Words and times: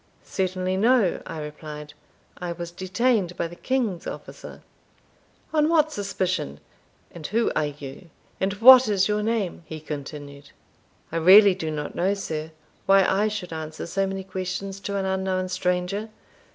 "Certainly 0.25 0.77
no," 0.77 1.21
I 1.27 1.39
replied; 1.39 1.93
"I 2.39 2.53
was 2.53 2.71
detained 2.71 3.37
by 3.37 3.47
the 3.47 3.55
king's 3.55 4.07
officer." 4.07 4.63
"On 5.53 5.69
what 5.69 5.91
suspicion? 5.91 6.59
and 7.11 7.27
who 7.27 7.51
are 7.55 7.67
you? 7.67 8.09
or 8.41 8.47
what 8.47 8.87
is 8.89 9.07
your 9.07 9.21
name?" 9.21 9.61
he 9.67 9.79
continued. 9.79 10.49
"I 11.11 11.17
really 11.17 11.53
do 11.53 11.69
not 11.69 11.93
know, 11.93 12.15
sir," 12.15 12.45
said 12.45 12.51
I, 12.51 12.51
"why 12.87 13.03
I 13.05 13.27
should 13.27 13.53
answer 13.53 13.85
so 13.85 14.07
many 14.07 14.23
questions 14.23 14.79
to 14.79 14.97
an 14.97 15.05
unknown 15.05 15.49
stranger. 15.49 16.09